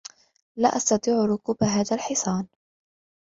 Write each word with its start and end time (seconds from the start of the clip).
لا 0.55 0.75
أستطيع 0.77 1.15
ركوب 1.25 1.63
هذا 1.63 1.95
الحصان. 1.95 2.47